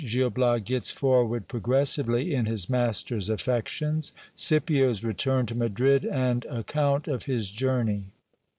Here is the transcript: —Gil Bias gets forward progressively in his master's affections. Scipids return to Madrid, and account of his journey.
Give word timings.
—Gil 0.01 0.31
Bias 0.31 0.63
gets 0.65 0.89
forward 0.89 1.47
progressively 1.47 2.33
in 2.33 2.47
his 2.47 2.67
master's 2.67 3.29
affections. 3.29 4.13
Scipids 4.35 5.03
return 5.05 5.45
to 5.45 5.53
Madrid, 5.53 6.05
and 6.05 6.43
account 6.45 7.07
of 7.07 7.25
his 7.25 7.51
journey. 7.51 8.05